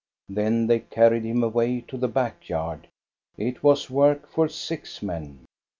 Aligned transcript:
Then 0.29 0.65
they 0.65 0.79
carried 0.79 1.23
him 1.25 1.43
away 1.43 1.81
to 1.81 1.95
the 1.95 2.07
back 2.07 2.49
yard. 2.49 2.87
It 3.37 3.61
was 3.61 3.87
work 3.87 4.27
for 4.27 4.49
six 4.49 5.03
men. 5.03 5.45